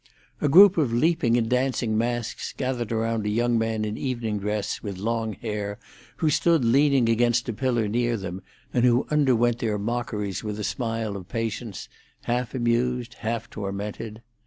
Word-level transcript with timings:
A 0.41 0.49
group 0.49 0.79
of 0.79 0.91
leaping 0.91 1.37
and 1.37 1.47
dancing 1.47 1.95
masks 1.95 2.53
gathered 2.57 2.91
around 2.91 3.27
a 3.27 3.29
young 3.29 3.59
man 3.59 3.85
in 3.85 3.99
evening 3.99 4.39
dress, 4.39 4.81
with 4.81 4.97
long 4.97 5.33
hair, 5.33 5.77
who 6.17 6.31
stood 6.31 6.65
leaning 6.65 7.07
against 7.07 7.47
a 7.49 7.53
pillar 7.53 7.87
near 7.87 8.17
them, 8.17 8.41
and 8.73 8.83
who 8.83 9.05
underwent 9.11 9.59
their 9.59 9.77
mockeries 9.77 10.43
with 10.43 10.59
a 10.59 10.63
smile 10.63 11.15
of 11.15 11.27
patience, 11.27 11.87
half 12.21 12.55
amused, 12.55 13.13
half 13.19 13.47
tormented. 13.47 14.23